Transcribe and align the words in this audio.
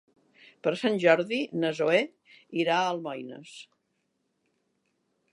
Per 0.67 0.71
Sant 0.83 0.95
Jordi 1.01 1.37
na 1.63 1.69
Zoè 1.79 1.99
irà 2.63 2.77
a 2.77 2.87
Almoines. 2.93 3.53